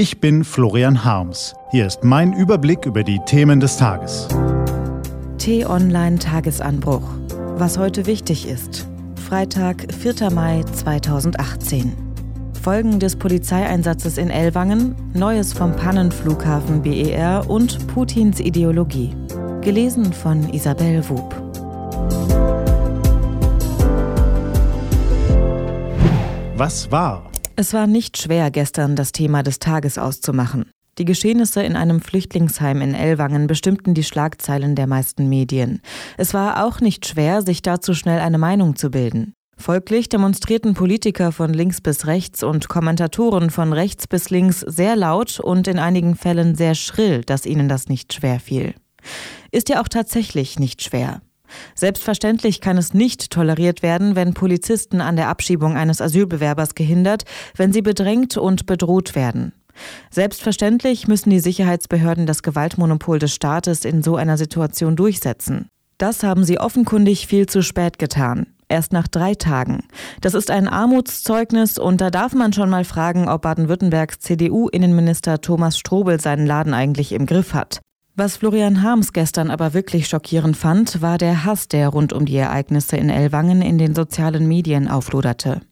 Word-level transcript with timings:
Ich 0.00 0.18
bin 0.18 0.44
Florian 0.44 1.04
Harms. 1.04 1.54
Hier 1.72 1.86
ist 1.86 2.04
mein 2.04 2.32
Überblick 2.32 2.86
über 2.86 3.04
die 3.04 3.20
Themen 3.26 3.60
des 3.60 3.76
Tages. 3.76 4.28
T-Online 5.36 6.18
Tagesanbruch. 6.18 7.06
Was 7.56 7.76
heute 7.76 8.06
wichtig 8.06 8.48
ist. 8.48 8.88
Freitag, 9.28 9.92
4. 9.92 10.30
Mai 10.30 10.62
2018. 10.72 11.92
Folgen 12.62 12.98
des 12.98 13.16
Polizeieinsatzes 13.16 14.16
in 14.16 14.30
Ellwangen, 14.30 14.94
Neues 15.12 15.52
vom 15.52 15.76
Pannenflughafen 15.76 16.80
BER 16.80 17.44
und 17.50 17.86
Putins 17.88 18.40
Ideologie. 18.40 19.14
Gelesen 19.60 20.14
von 20.14 20.48
Isabel 20.54 21.02
Wub. 21.10 21.34
Was 26.56 26.90
war? 26.90 27.30
Es 27.56 27.74
war 27.74 27.86
nicht 27.86 28.16
schwer, 28.18 28.50
gestern 28.50 28.96
das 28.96 29.12
Thema 29.12 29.42
des 29.42 29.58
Tages 29.58 29.98
auszumachen. 29.98 30.70
Die 30.98 31.04
Geschehnisse 31.04 31.62
in 31.62 31.76
einem 31.76 32.00
Flüchtlingsheim 32.00 32.82
in 32.82 32.94
Ellwangen 32.94 33.46
bestimmten 33.46 33.94
die 33.94 34.04
Schlagzeilen 34.04 34.74
der 34.74 34.86
meisten 34.86 35.28
Medien. 35.28 35.80
Es 36.16 36.34
war 36.34 36.64
auch 36.64 36.80
nicht 36.80 37.06
schwer, 37.06 37.42
sich 37.42 37.62
dazu 37.62 37.94
schnell 37.94 38.20
eine 38.20 38.38
Meinung 38.38 38.76
zu 38.76 38.90
bilden. 38.90 39.32
Folglich 39.56 40.08
demonstrierten 40.08 40.74
Politiker 40.74 41.32
von 41.32 41.52
links 41.52 41.80
bis 41.80 42.06
rechts 42.06 42.42
und 42.42 42.68
Kommentatoren 42.68 43.50
von 43.50 43.72
rechts 43.72 44.08
bis 44.08 44.30
links 44.30 44.60
sehr 44.60 44.96
laut 44.96 45.38
und 45.38 45.68
in 45.68 45.78
einigen 45.78 46.16
Fällen 46.16 46.54
sehr 46.54 46.74
schrill, 46.74 47.22
dass 47.22 47.46
ihnen 47.46 47.68
das 47.68 47.88
nicht 47.88 48.12
schwer 48.14 48.40
fiel. 48.40 48.74
Ist 49.50 49.68
ja 49.68 49.82
auch 49.82 49.88
tatsächlich 49.88 50.58
nicht 50.58 50.82
schwer. 50.82 51.20
Selbstverständlich 51.74 52.60
kann 52.60 52.78
es 52.78 52.94
nicht 52.94 53.30
toleriert 53.30 53.82
werden, 53.82 54.16
wenn 54.16 54.34
Polizisten 54.34 55.00
an 55.00 55.16
der 55.16 55.28
Abschiebung 55.28 55.76
eines 55.76 56.00
Asylbewerbers 56.00 56.74
gehindert, 56.74 57.24
wenn 57.56 57.72
sie 57.72 57.82
bedrängt 57.82 58.36
und 58.36 58.66
bedroht 58.66 59.14
werden. 59.14 59.52
Selbstverständlich 60.10 61.08
müssen 61.08 61.30
die 61.30 61.40
Sicherheitsbehörden 61.40 62.26
das 62.26 62.42
Gewaltmonopol 62.42 63.18
des 63.18 63.34
Staates 63.34 63.84
in 63.84 64.02
so 64.02 64.16
einer 64.16 64.36
Situation 64.36 64.96
durchsetzen. 64.96 65.68
Das 65.98 66.22
haben 66.22 66.44
sie 66.44 66.58
offenkundig 66.58 67.26
viel 67.26 67.46
zu 67.46 67.62
spät 67.62 67.98
getan. 67.98 68.46
Erst 68.68 68.92
nach 68.92 69.08
drei 69.08 69.34
Tagen. 69.34 69.82
Das 70.20 70.34
ist 70.34 70.50
ein 70.50 70.68
Armutszeugnis 70.68 71.76
und 71.76 72.00
da 72.00 72.10
darf 72.10 72.34
man 72.34 72.52
schon 72.52 72.70
mal 72.70 72.84
fragen, 72.84 73.28
ob 73.28 73.42
Baden-Württembergs 73.42 74.20
CDU-Innenminister 74.20 75.40
Thomas 75.40 75.76
Strobel 75.76 76.20
seinen 76.20 76.46
Laden 76.46 76.72
eigentlich 76.72 77.12
im 77.12 77.26
Griff 77.26 77.52
hat. 77.52 77.80
Was 78.16 78.36
Florian 78.36 78.82
Harms 78.82 79.12
gestern 79.12 79.50
aber 79.50 79.72
wirklich 79.72 80.08
schockierend 80.08 80.56
fand, 80.56 81.00
war 81.00 81.16
der 81.16 81.44
Hass, 81.44 81.68
der 81.68 81.88
rund 81.88 82.12
um 82.12 82.26
die 82.26 82.36
Ereignisse 82.36 82.96
in 82.96 83.08
Ellwangen 83.08 83.62
in 83.62 83.78
den 83.78 83.94
sozialen 83.94 84.46
Medien 84.48 84.88
aufloderte. 84.88 85.62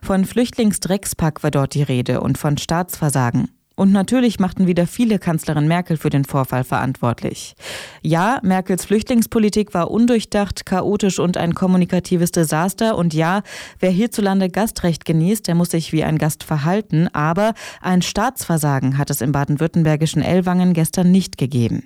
Von 0.00 0.24
Flüchtlingsdreckspack 0.24 1.42
war 1.42 1.50
dort 1.50 1.74
die 1.74 1.82
Rede 1.82 2.20
und 2.20 2.38
von 2.38 2.56
Staatsversagen. 2.56 3.50
Und 3.78 3.92
natürlich 3.92 4.40
machten 4.40 4.66
wieder 4.66 4.88
viele 4.88 5.20
Kanzlerin 5.20 5.68
Merkel 5.68 5.96
für 5.96 6.10
den 6.10 6.24
Vorfall 6.24 6.64
verantwortlich. 6.64 7.54
Ja, 8.02 8.40
Merkels 8.42 8.84
Flüchtlingspolitik 8.84 9.72
war 9.72 9.92
undurchdacht, 9.92 10.66
chaotisch 10.66 11.20
und 11.20 11.36
ein 11.36 11.54
kommunikatives 11.54 12.32
Desaster. 12.32 12.98
Und 12.98 13.14
ja, 13.14 13.42
wer 13.78 13.92
hierzulande 13.92 14.48
Gastrecht 14.48 15.04
genießt, 15.04 15.46
der 15.46 15.54
muss 15.54 15.70
sich 15.70 15.92
wie 15.92 16.02
ein 16.02 16.18
Gast 16.18 16.42
verhalten. 16.42 17.06
Aber 17.12 17.54
ein 17.80 18.02
Staatsversagen 18.02 18.98
hat 18.98 19.10
es 19.10 19.20
im 19.20 19.30
baden-württembergischen 19.30 20.22
Ellwangen 20.22 20.72
gestern 20.72 21.12
nicht 21.12 21.38
gegeben. 21.38 21.84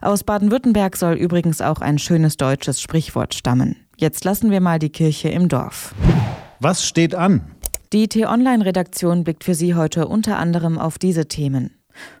Aus 0.00 0.22
Baden-Württemberg 0.22 0.96
soll 0.96 1.14
übrigens 1.14 1.60
auch 1.60 1.80
ein 1.80 1.98
schönes 1.98 2.36
deutsches 2.36 2.80
Sprichwort 2.80 3.34
stammen. 3.34 3.74
Jetzt 3.96 4.24
lassen 4.24 4.52
wir 4.52 4.60
mal 4.60 4.78
die 4.78 4.90
Kirche 4.90 5.30
im 5.30 5.48
Dorf. 5.48 5.92
Was 6.60 6.86
steht 6.86 7.16
an? 7.16 7.55
Die 7.92 8.08
T-Online-Redaktion 8.08 9.22
blickt 9.22 9.44
für 9.44 9.54
Sie 9.54 9.76
heute 9.76 10.08
unter 10.08 10.38
anderem 10.38 10.76
auf 10.76 10.98
diese 10.98 11.28
Themen. 11.28 11.70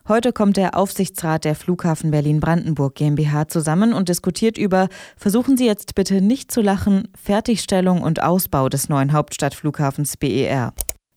Heute 0.06 0.32
kommt 0.32 0.56
der 0.56 0.76
Aufsichtsrat 0.76 1.44
der 1.44 1.56
Flughafen 1.56 2.12
Berlin-Brandenburg 2.12 2.94
GmbH 2.94 3.48
zusammen 3.48 3.92
und 3.92 4.08
diskutiert 4.08 4.58
über, 4.58 4.88
versuchen 5.16 5.56
Sie 5.56 5.66
jetzt 5.66 5.96
bitte 5.96 6.20
nicht 6.20 6.52
zu 6.52 6.60
lachen, 6.60 7.08
Fertigstellung 7.20 8.02
und 8.02 8.22
Ausbau 8.22 8.68
des 8.68 8.88
neuen 8.88 9.12
Hauptstadtflughafens 9.12 10.16
BER. 10.16 10.72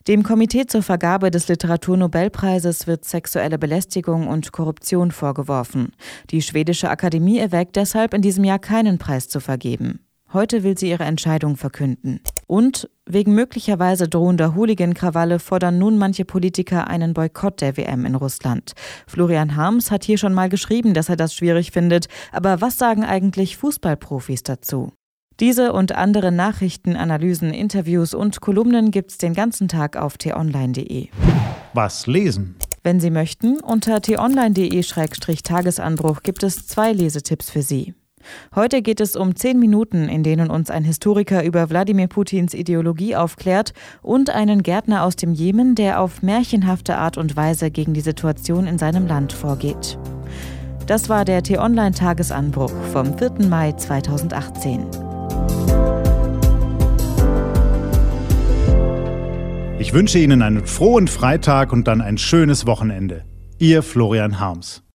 Dem 0.07 0.23
Komitee 0.23 0.65
zur 0.65 0.81
Vergabe 0.81 1.29
des 1.29 1.47
Literaturnobelpreises 1.47 2.87
wird 2.87 3.05
sexuelle 3.05 3.59
Belästigung 3.59 4.27
und 4.27 4.51
Korruption 4.51 5.11
vorgeworfen. 5.11 5.91
Die 6.31 6.41
schwedische 6.41 6.89
Akademie 6.89 7.37
erwägt 7.37 7.75
deshalb 7.75 8.15
in 8.15 8.23
diesem 8.23 8.43
Jahr 8.43 8.59
keinen 8.59 8.97
Preis 8.97 9.27
zu 9.27 9.39
vergeben. 9.39 9.99
Heute 10.31 10.63
will 10.63 10.77
sie 10.77 10.89
ihre 10.89 11.05
Entscheidung 11.05 11.57
verkünden. 11.57 12.19
Und 12.45 12.87
wegen 13.07 13.33
möglicherweise 13.33 14.07
drohender 14.07 14.53
Hooligan-Krawalle 14.53 15.39
fordern 15.39 15.79
nun 15.79 15.97
manche 15.97 16.23
Politiker 16.23 16.87
einen 16.87 17.15
Boykott 17.15 17.61
der 17.61 17.77
WM 17.77 18.05
in 18.05 18.13
Russland. 18.13 18.73
Florian 19.07 19.55
Harms 19.55 19.89
hat 19.89 20.03
hier 20.03 20.19
schon 20.19 20.35
mal 20.35 20.49
geschrieben, 20.49 20.93
dass 20.93 21.09
er 21.09 21.15
das 21.15 21.33
schwierig 21.33 21.71
findet. 21.71 22.09
Aber 22.31 22.61
was 22.61 22.77
sagen 22.77 23.03
eigentlich 23.03 23.57
Fußballprofis 23.57 24.43
dazu? 24.43 24.91
Diese 25.39 25.73
und 25.73 25.93
andere 25.93 26.31
Nachrichten, 26.31 26.95
Analysen, 26.95 27.51
Interviews 27.51 28.13
und 28.13 28.39
Kolumnen 28.41 28.91
gibt's 28.91 29.17
den 29.17 29.33
ganzen 29.33 29.67
Tag 29.67 29.97
auf 29.97 30.19
t-online.de. 30.19 31.07
Was 31.73 32.05
lesen? 32.05 32.55
Wenn 32.83 32.99
Sie 32.99 33.09
möchten, 33.09 33.59
unter 33.59 33.99
t-online.de-tagesanbruch 34.01 36.21
gibt 36.23 36.43
es 36.43 36.67
zwei 36.67 36.91
Lesetipps 36.91 37.49
für 37.49 37.61
Sie. 37.61 37.93
Heute 38.55 38.81
geht 38.81 38.99
es 39.01 39.15
um 39.15 39.35
zehn 39.35 39.59
Minuten, 39.59 40.09
in 40.09 40.23
denen 40.23 40.49
uns 40.49 40.69
ein 40.69 40.83
Historiker 40.83 41.43
über 41.43 41.69
Wladimir 41.69 42.07
Putins 42.07 42.53
Ideologie 42.53 43.15
aufklärt 43.15 43.73
und 44.01 44.29
einen 44.29 44.63
Gärtner 44.63 45.03
aus 45.03 45.15
dem 45.15 45.33
Jemen, 45.33 45.75
der 45.75 46.01
auf 46.01 46.21
märchenhafte 46.21 46.97
Art 46.97 47.17
und 47.17 47.35
Weise 47.35 47.71
gegen 47.71 47.93
die 47.93 48.01
Situation 48.01 48.67
in 48.67 48.77
seinem 48.77 49.07
Land 49.07 49.33
vorgeht. 49.33 49.97
Das 50.87 51.07
war 51.07 51.23
der 51.23 51.43
T-Online-Tagesanbruch 51.43 52.71
vom 52.91 53.17
4. 53.17 53.47
Mai 53.47 53.73
2018. 53.73 54.87
Ich 59.79 59.93
wünsche 59.93 60.19
Ihnen 60.19 60.41
einen 60.41 60.65
frohen 60.65 61.07
Freitag 61.07 61.71
und 61.71 61.87
dann 61.87 62.01
ein 62.01 62.17
schönes 62.17 62.65
Wochenende. 62.65 63.23
Ihr 63.59 63.81
Florian 63.81 64.39
Harms. 64.39 64.83